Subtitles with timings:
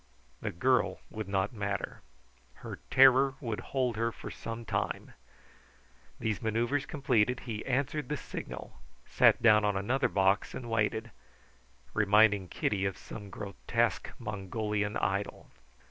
[0.41, 2.01] The girl would not matter.
[2.65, 5.13] Her terror would hold her for some time.
[6.19, 11.11] These manoeuvres completed, he answered the signal, sat down on another box and waited,
[11.93, 15.51] reminding Kitty of some grotesque Mongolian idol.